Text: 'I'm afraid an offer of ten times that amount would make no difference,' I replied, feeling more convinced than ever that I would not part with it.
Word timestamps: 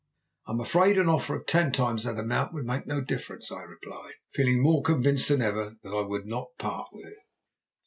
'I'm 0.47 0.59
afraid 0.59 0.97
an 0.97 1.07
offer 1.09 1.35
of 1.35 1.45
ten 1.45 1.71
times 1.71 2.05
that 2.05 2.17
amount 2.17 2.55
would 2.55 2.65
make 2.65 2.87
no 2.87 3.01
difference,' 3.01 3.51
I 3.51 3.61
replied, 3.61 4.13
feeling 4.31 4.63
more 4.63 4.81
convinced 4.81 5.27
than 5.29 5.43
ever 5.43 5.75
that 5.83 5.93
I 5.93 6.01
would 6.01 6.25
not 6.25 6.57
part 6.57 6.87
with 6.91 7.05
it. 7.05 7.19